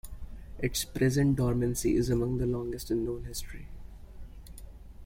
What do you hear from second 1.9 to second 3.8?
is among the longest in known history.